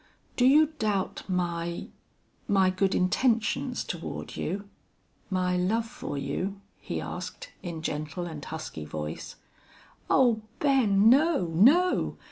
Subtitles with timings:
[0.35, 1.89] "Do you doubt my
[2.47, 4.67] my good intentions toward you
[5.29, 9.35] my love for you?" he asked, in gentle and husky voice.
[10.09, 11.07] "Oh, Ben!
[11.07, 11.45] No!
[11.53, 12.17] No!